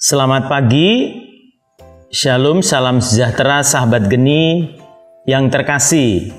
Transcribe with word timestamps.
Selamat 0.00 0.48
pagi, 0.48 1.12
Shalom, 2.08 2.64
salam 2.64 3.04
sejahtera 3.04 3.60
sahabat 3.60 4.08
geni 4.08 4.72
yang 5.28 5.52
terkasih. 5.52 6.32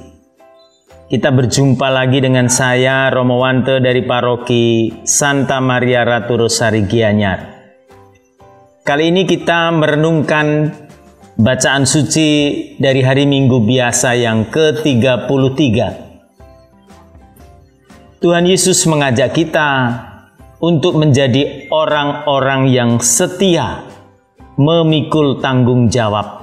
Kita 1.06 1.30
berjumpa 1.30 1.85
lagi 1.93 2.25
dengan 2.25 2.50
saya 2.50 3.13
Romo 3.13 3.37
Wante 3.37 3.77
dari 3.77 4.01
paroki 4.01 4.89
Santa 5.05 5.61
Maria 5.61 6.01
Ratu 6.01 6.42
Rosari 6.42 6.89
Gianyar. 6.89 7.39
Kali 8.82 9.13
ini 9.13 9.29
kita 9.29 9.70
merenungkan 9.70 10.73
bacaan 11.38 11.86
suci 11.86 12.30
dari 12.82 13.05
hari 13.05 13.30
Minggu 13.30 13.62
biasa 13.62 14.18
yang 14.18 14.50
ke-33. 14.50 15.70
Tuhan 18.25 18.43
Yesus 18.50 18.82
mengajak 18.89 19.38
kita 19.38 19.70
untuk 20.62 20.93
menjadi 20.93 21.68
orang-orang 21.73 22.70
yang 22.70 23.02
setia, 23.02 23.82
memikul 24.62 25.41
tanggung 25.41 25.90
jawab 25.90 26.38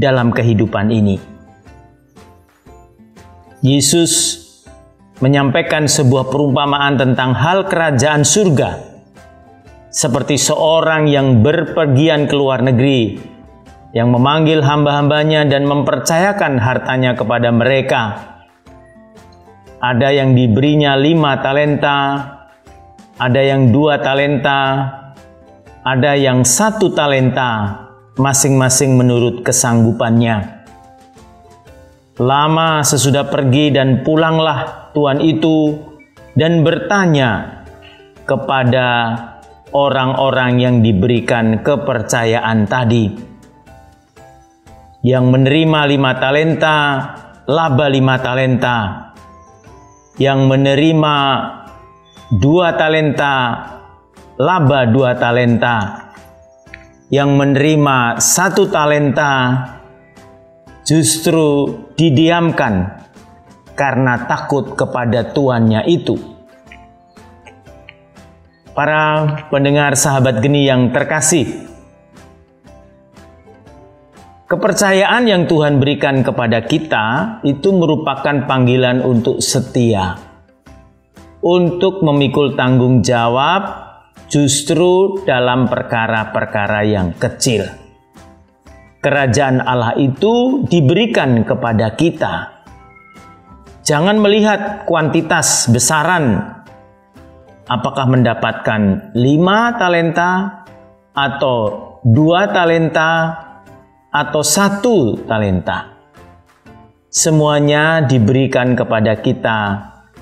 dalam 0.00 0.32
kehidupan 0.32 0.88
ini. 0.88 1.20
Yesus 3.60 4.40
menyampaikan 5.20 5.84
sebuah 5.84 6.32
perumpamaan 6.32 6.96
tentang 6.96 7.36
hal 7.36 7.68
kerajaan 7.68 8.24
surga, 8.24 8.80
seperti 9.92 10.40
seorang 10.40 11.12
yang 11.12 11.44
berpergian 11.44 12.24
ke 12.24 12.34
luar 12.38 12.64
negeri, 12.64 13.20
yang 13.92 14.08
memanggil 14.08 14.64
hamba-hambanya 14.64 15.44
dan 15.44 15.68
mempercayakan 15.68 16.56
hartanya 16.56 17.12
kepada 17.12 17.52
mereka. 17.52 18.02
Ada 19.78 20.08
yang 20.14 20.32
diberinya 20.38 20.96
lima 20.96 21.38
talenta, 21.42 22.37
ada 23.18 23.42
yang 23.42 23.74
dua 23.74 23.98
talenta, 23.98 24.62
ada 25.82 26.14
yang 26.14 26.46
satu 26.46 26.94
talenta, 26.94 27.82
masing-masing 28.14 28.94
menurut 28.94 29.42
kesanggupannya. 29.42 30.62
Lama 32.18 32.82
sesudah 32.82 33.26
pergi 33.26 33.74
dan 33.74 34.06
pulanglah 34.06 34.90
tuan 34.94 35.18
itu 35.18 35.78
dan 36.38 36.62
bertanya 36.62 37.62
kepada 38.22 38.86
orang-orang 39.74 40.62
yang 40.62 40.76
diberikan 40.78 41.62
kepercayaan 41.62 42.70
tadi. 42.70 43.26
Yang 45.02 45.24
menerima 45.30 45.80
lima 45.90 46.10
talenta, 46.18 46.78
laba 47.46 47.86
lima 47.86 48.18
talenta. 48.18 48.78
Yang 50.18 50.40
menerima 50.50 51.14
dua 52.28 52.76
talenta, 52.76 53.36
laba 54.36 54.84
dua 54.84 55.16
talenta. 55.16 56.08
Yang 57.08 57.30
menerima 57.40 58.20
satu 58.20 58.68
talenta 58.68 59.64
justru 60.84 61.72
didiamkan 61.96 63.00
karena 63.72 64.28
takut 64.28 64.76
kepada 64.76 65.32
tuannya 65.32 65.88
itu. 65.88 66.20
Para 68.76 69.24
pendengar 69.48 69.96
sahabat 69.96 70.44
geni 70.44 70.68
yang 70.68 70.92
terkasih, 70.92 71.64
kepercayaan 74.52 75.24
yang 75.24 75.48
Tuhan 75.48 75.80
berikan 75.80 76.20
kepada 76.20 76.60
kita 76.68 77.40
itu 77.42 77.72
merupakan 77.72 78.44
panggilan 78.44 79.00
untuk 79.00 79.40
setia 79.40 80.27
untuk 81.42 82.02
memikul 82.02 82.58
tanggung 82.58 83.00
jawab 83.04 83.88
justru 84.28 85.22
dalam 85.24 85.66
perkara-perkara 85.70 86.84
yang 86.84 87.14
kecil. 87.16 87.64
Kerajaan 88.98 89.62
Allah 89.62 89.94
itu 89.96 90.66
diberikan 90.66 91.46
kepada 91.46 91.94
kita. 91.94 92.60
Jangan 93.86 94.20
melihat 94.20 94.84
kuantitas 94.84 95.70
besaran, 95.70 96.60
apakah 97.70 98.04
mendapatkan 98.10 99.14
lima 99.16 99.78
talenta 99.80 100.66
atau 101.16 101.56
dua 102.04 102.52
talenta 102.52 103.10
atau 104.12 104.42
satu 104.44 105.24
talenta. 105.24 105.94
Semuanya 107.08 108.04
diberikan 108.04 108.76
kepada 108.76 109.16
kita 109.24 109.58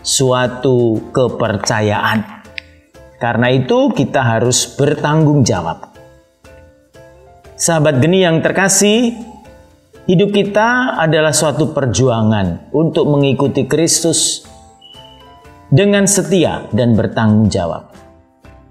suatu 0.06 1.10
kepercayaan. 1.10 2.46
Karena 3.18 3.50
itu 3.50 3.90
kita 3.90 4.22
harus 4.22 4.70
bertanggung 4.78 5.42
jawab. 5.42 5.90
Sahabat 7.58 7.98
geni 7.98 8.22
yang 8.22 8.38
terkasih, 8.38 9.18
hidup 10.06 10.30
kita 10.30 11.00
adalah 11.00 11.34
suatu 11.34 11.74
perjuangan 11.74 12.70
untuk 12.70 13.10
mengikuti 13.10 13.66
Kristus 13.66 14.46
dengan 15.72 16.06
setia 16.06 16.70
dan 16.70 16.94
bertanggung 16.94 17.50
jawab. 17.50 17.90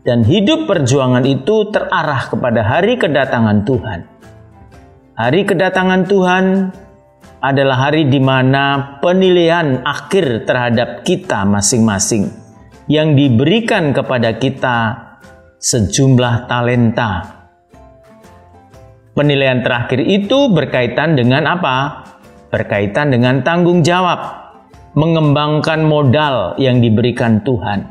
Dan 0.06 0.22
hidup 0.22 0.69
perjuangan 0.69 1.25
itu 1.25 1.74
terarah 1.74 2.29
kepada 2.29 2.62
hari 2.62 2.95
kedatangan 2.95 3.66
Tuhan. 3.66 4.00
Hari 5.18 5.41
kedatangan 5.50 6.06
Tuhan 6.06 6.45
adalah 7.45 7.89
hari 7.89 8.09
di 8.09 8.17
mana 8.17 8.97
penilaian 9.06 9.85
akhir 9.85 10.50
terhadap 10.50 11.06
kita 11.06 11.45
masing-masing 11.45 12.33
yang 12.89 13.13
diberikan 13.13 13.94
kepada 13.94 14.33
kita 14.41 14.78
sejumlah 15.61 16.50
talenta. 16.50 17.38
Penilaian 19.13 19.61
terakhir 19.61 20.01
itu 20.01 20.50
berkaitan 20.50 21.13
dengan 21.13 21.45
apa? 21.45 22.03
Berkaitan 22.50 23.13
dengan 23.13 23.45
tanggung 23.45 23.85
jawab, 23.85 24.19
mengembangkan 24.97 25.85
modal 25.85 26.57
yang 26.57 26.81
diberikan 26.81 27.45
Tuhan, 27.45 27.85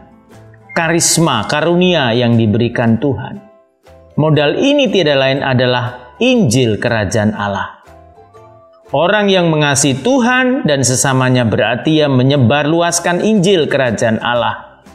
karisma, 0.75 1.47
karunia 1.47 2.11
yang 2.11 2.35
diberikan 2.35 2.99
Tuhan. 2.99 3.39
Modal 4.19 4.59
ini 4.59 4.91
tidak 4.91 5.17
lain 5.17 5.41
adalah 5.47 6.17
Injil 6.19 6.79
Kerajaan 6.79 7.35
Allah. 7.35 7.84
Orang 8.95 9.27
yang 9.27 9.51
mengasihi 9.51 10.07
Tuhan 10.07 10.63
dan 10.63 10.87
sesamanya 10.87 11.43
berarti 11.43 11.99
ia 11.99 12.07
menyebarluaskan 12.07 13.27
Injil 13.27 13.67
Kerajaan 13.67 14.23
Allah. 14.23 14.87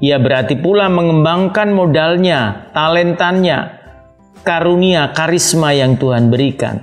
Ia 0.00 0.16
berarti 0.16 0.56
pula 0.56 0.88
mengembangkan 0.88 1.68
modalnya, 1.76 2.72
talentanya, 2.72 3.84
karunia, 4.48 5.12
karisma 5.12 5.76
yang 5.76 6.00
Tuhan 6.00 6.32
berikan. 6.32 6.80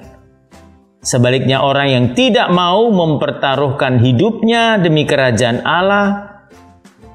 Sebaliknya 1.02 1.66
orang 1.66 1.88
yang 1.90 2.06
tidak 2.14 2.54
mau 2.54 2.94
mempertaruhkan 2.94 3.98
hidupnya 3.98 4.78
demi 4.78 5.10
kerajaan 5.10 5.66
Allah, 5.66 6.46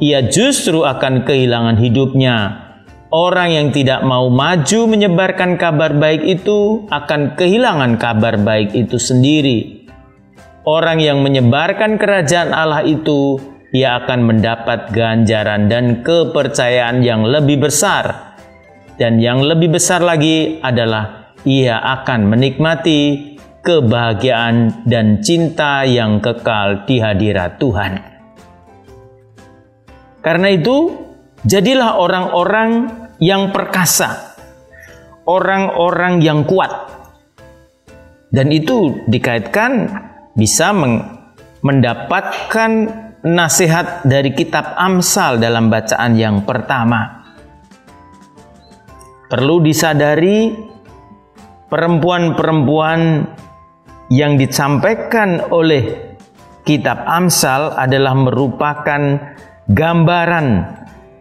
ia 0.03 0.27
justru 0.27 0.83
akan 0.83 1.23
kehilangan 1.23 1.79
hidupnya 1.79 2.66
Orang 3.07 3.55
yang 3.55 3.69
tidak 3.71 4.03
mau 4.03 4.27
maju 4.27 4.81
menyebarkan 4.91 5.55
kabar 5.63 5.95
baik 5.95 6.27
itu 6.27 6.91
akan 6.91 7.39
kehilangan 7.39 8.03
kabar 8.03 8.35
baik 8.35 8.75
itu 8.75 8.99
sendiri. 8.99 9.87
Orang 10.67 10.99
yang 10.99 11.23
menyebarkan 11.23 12.03
kerajaan 12.03 12.51
Allah 12.51 12.83
itu, 12.83 13.39
ia 13.71 14.03
akan 14.03 14.27
mendapat 14.27 14.91
ganjaran 14.91 15.71
dan 15.71 16.03
kepercayaan 16.03 17.07
yang 17.07 17.23
lebih 17.23 17.71
besar. 17.71 18.35
Dan 18.99 19.23
yang 19.23 19.39
lebih 19.39 19.79
besar 19.79 20.03
lagi 20.03 20.59
adalah 20.59 21.37
ia 21.47 21.79
akan 21.79 22.27
menikmati 22.27 23.39
kebahagiaan 23.63 24.83
dan 24.83 25.23
cinta 25.23 25.87
yang 25.87 26.19
kekal 26.19 26.83
di 26.91 26.99
hadirat 26.99 27.63
Tuhan. 27.63 27.93
Karena 30.27 30.51
itu, 30.51 31.06
Jadilah 31.47 32.03
orang-orang 32.03 32.91
yang 33.23 33.55
perkasa, 33.55 34.35
orang-orang 35.31 36.19
yang 36.19 36.43
kuat. 36.43 36.91
Dan 38.35 38.51
itu 38.51 39.07
dikaitkan 39.07 39.87
bisa 40.35 40.75
mendapatkan 41.63 42.71
nasihat 43.23 44.03
dari 44.03 44.35
kitab 44.35 44.75
Amsal 44.75 45.39
dalam 45.39 45.71
bacaan 45.71 46.19
yang 46.19 46.43
pertama. 46.43 47.23
Perlu 49.31 49.63
disadari 49.63 50.51
perempuan-perempuan 51.71 53.23
yang 54.11 54.35
disampaikan 54.35 55.47
oleh 55.55 56.11
kitab 56.67 57.07
Amsal 57.07 57.71
adalah 57.71 58.19
merupakan 58.19 59.03
gambaran 59.71 60.47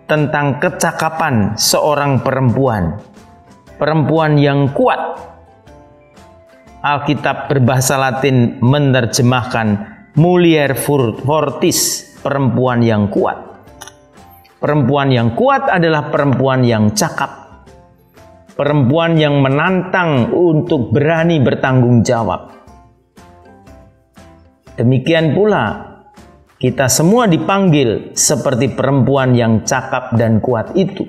tentang 0.05 0.61
kecakapan 0.61 1.57
seorang 1.57 2.21
perempuan. 2.21 2.97
Perempuan 3.75 4.37
yang 4.39 4.71
kuat. 4.71 5.19
Alkitab 6.85 7.49
berbahasa 7.49 7.97
Latin 7.97 8.61
menerjemahkan 8.61 9.67
mulier 10.15 10.77
fortis, 10.77 12.05
perempuan 12.21 12.85
yang 12.85 13.09
kuat. 13.09 13.41
Perempuan 14.61 15.09
yang 15.09 15.33
kuat 15.33 15.67
adalah 15.67 16.13
perempuan 16.13 16.61
yang 16.61 16.93
cakap. 16.93 17.45
perempuan 18.55 19.19
yang 19.19 19.43
menantang 19.43 20.31
untuk 20.31 20.95
berani 20.95 21.43
bertanggung 21.43 22.01
jawab. 22.01 22.55
Demikian 24.79 25.35
pula, 25.35 25.94
kita 26.55 26.87
semua 26.87 27.27
dipanggil 27.27 28.15
seperti 28.15 28.71
perempuan 28.71 29.35
yang 29.35 29.67
cakap 29.67 30.15
dan 30.15 30.39
kuat 30.39 30.71
itu. 30.79 31.03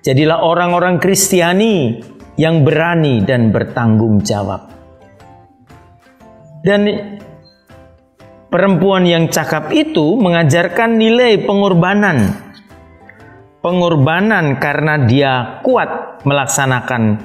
Jadilah 0.00 0.40
orang-orang 0.40 0.96
Kristiani 0.96 2.00
yang 2.40 2.64
berani 2.64 3.20
dan 3.20 3.52
bertanggung 3.52 4.24
jawab. 4.24 4.72
Dan 6.64 6.88
perempuan 8.48 9.04
yang 9.04 9.28
cakap 9.28 9.68
itu 9.76 10.16
mengajarkan 10.16 10.96
nilai 10.96 11.44
pengorbanan. 11.44 12.48
Pengorbanan 13.60 14.56
karena 14.56 15.04
dia 15.04 15.60
kuat 15.60 16.24
melaksanakan 16.24 17.20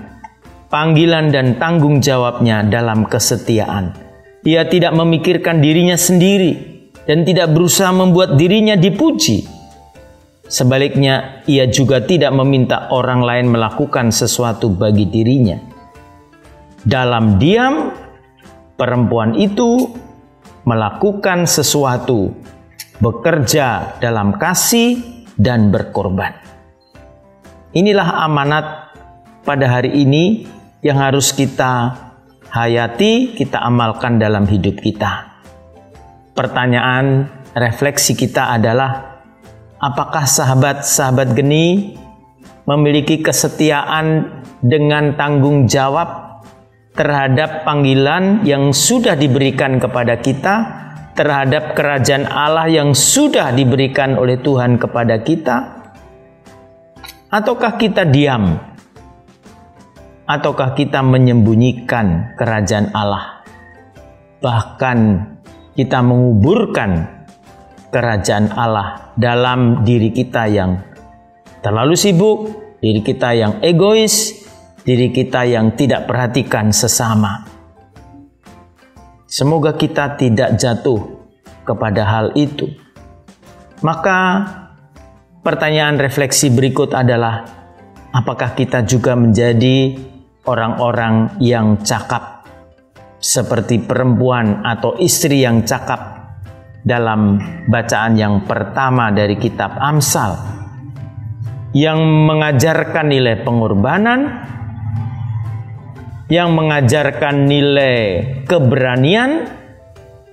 panggilan 0.67 1.31
dan 1.31 1.55
tanggung 1.55 2.03
jawabnya 2.03 2.67
dalam 2.67 3.07
kesetiaan. 3.07 3.95
Ia 4.43 4.67
tidak 4.67 4.91
memikirkan 4.91 5.63
dirinya 5.63 5.95
sendiri 5.95 6.72
dan 7.03 7.27
tidak 7.27 7.51
berusaha 7.51 7.91
membuat 7.91 8.39
dirinya 8.39 8.79
dipuji 8.79 9.63
Sebaliknya, 10.53 11.41
ia 11.49 11.65
juga 11.65 11.97
tidak 12.05 12.29
meminta 12.29 12.93
orang 12.93 13.25
lain 13.25 13.49
melakukan 13.49 14.13
sesuatu 14.13 14.69
bagi 14.69 15.09
dirinya. 15.09 15.57
Dalam 16.85 17.41
diam, 17.41 17.89
perempuan 18.77 19.33
itu 19.33 19.89
melakukan 20.69 21.49
sesuatu, 21.49 22.37
bekerja 23.01 23.97
dalam 23.97 24.37
kasih, 24.37 25.25
dan 25.41 25.73
berkorban. 25.73 26.37
Inilah 27.73 28.21
amanat 28.21 28.93
pada 29.41 29.65
hari 29.65 30.05
ini 30.05 30.45
yang 30.85 31.01
harus 31.01 31.33
kita 31.33 31.97
hayati, 32.53 33.33
kita 33.33 33.57
amalkan 33.57 34.21
dalam 34.21 34.45
hidup 34.45 34.77
kita. 34.77 35.32
Pertanyaan 36.33 37.29
refleksi 37.53 38.17
kita 38.17 38.53
adalah 38.57 39.13
Apakah 39.83 40.23
sahabat-sahabat 40.23 41.35
geni 41.35 41.99
memiliki 42.63 43.19
kesetiaan 43.19 44.31
dengan 44.63 45.19
tanggung 45.19 45.67
jawab 45.67 46.39
terhadap 46.95 47.67
panggilan 47.67 48.47
yang 48.47 48.71
sudah 48.71 49.19
diberikan 49.19 49.83
kepada 49.83 50.23
kita, 50.23 50.55
terhadap 51.19 51.75
kerajaan 51.75 52.23
Allah 52.31 52.71
yang 52.71 52.95
sudah 52.95 53.51
diberikan 53.51 54.15
oleh 54.15 54.39
Tuhan 54.39 54.79
kepada 54.79 55.19
kita? 55.19 55.57
Ataukah 57.27 57.75
kita 57.75 58.07
diam? 58.07 58.55
Ataukah 60.23 60.79
kita 60.79 61.03
menyembunyikan 61.03 62.39
kerajaan 62.39 62.87
Allah? 62.95 63.43
Bahkan 64.39 64.97
kita 65.73 66.05
menguburkan 66.05 67.25
kerajaan 67.89 68.53
Allah 68.53 69.13
dalam 69.17 69.85
diri 69.85 70.09
kita 70.09 70.49
yang 70.49 70.81
terlalu 71.61 71.93
sibuk, 71.93 72.39
diri 72.81 73.01
kita 73.01 73.33
yang 73.37 73.61
egois, 73.61 74.45
diri 74.81 75.13
kita 75.13 75.45
yang 75.45 75.77
tidak 75.77 76.09
perhatikan 76.09 76.73
sesama. 76.73 77.45
Semoga 79.29 79.73
kita 79.73 80.13
tidak 80.17 80.57
jatuh 80.61 81.25
kepada 81.65 82.05
hal 82.05 82.25
itu. 82.37 82.69
Maka 83.81 84.45
pertanyaan 85.41 85.97
refleksi 85.97 86.53
berikut 86.53 86.93
adalah 86.93 87.45
apakah 88.13 88.53
kita 88.53 88.85
juga 88.85 89.17
menjadi 89.17 89.97
orang-orang 90.45 91.41
yang 91.41 91.81
cakap 91.81 92.32
seperti 93.23 93.79
perempuan 93.79 94.67
atau 94.67 94.99
istri 94.99 95.47
yang 95.47 95.63
cakap 95.63 96.35
dalam 96.83 97.39
bacaan 97.71 98.19
yang 98.19 98.43
pertama 98.43 99.15
dari 99.15 99.39
kitab 99.39 99.79
Amsal 99.79 100.35
yang 101.71 102.03
mengajarkan 102.03 103.07
nilai 103.07 103.39
pengorbanan 103.47 104.19
yang 106.27 106.51
mengajarkan 106.51 107.47
nilai 107.47 107.97
keberanian 108.43 109.47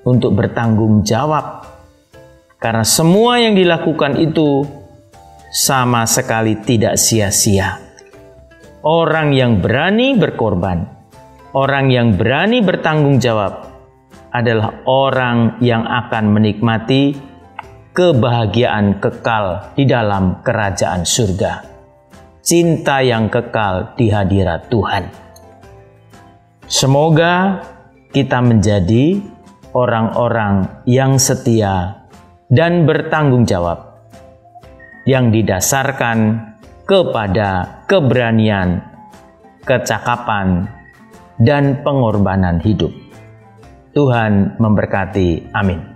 untuk 0.02 0.34
bertanggung 0.34 1.06
jawab. 1.06 1.62
Karena 2.58 2.84
semua 2.84 3.40
yang 3.40 3.54
dilakukan 3.54 4.18
itu 4.20 4.66
sama 5.54 6.04
sekali 6.10 6.58
tidak 6.60 6.98
sia-sia. 6.98 7.80
Orang 8.84 9.32
yang 9.32 9.60
berani 9.60 10.16
berkorban 10.16 10.99
orang 11.56 11.90
yang 11.90 12.14
berani 12.14 12.62
bertanggung 12.62 13.18
jawab 13.18 13.66
adalah 14.30 14.86
orang 14.86 15.58
yang 15.58 15.82
akan 15.82 16.30
menikmati 16.30 17.18
kebahagiaan 17.90 19.02
kekal 19.02 19.74
di 19.74 19.84
dalam 19.86 20.38
kerajaan 20.46 21.02
surga. 21.02 21.66
Cinta 22.40 23.02
yang 23.02 23.28
kekal 23.28 23.98
di 23.98 24.08
hadirat 24.08 24.70
Tuhan. 24.70 25.04
Semoga 26.70 27.60
kita 28.14 28.38
menjadi 28.38 29.18
orang-orang 29.74 30.86
yang 30.86 31.18
setia 31.18 32.06
dan 32.46 32.86
bertanggung 32.86 33.46
jawab 33.46 33.98
yang 35.06 35.34
didasarkan 35.34 36.50
kepada 36.86 37.82
keberanian, 37.86 38.82
kecakapan, 39.66 40.79
dan 41.40 41.80
pengorbanan 41.82 42.60
hidup. 42.60 42.92
Tuhan 43.96 44.60
memberkati. 44.62 45.50
Amin. 45.50 45.89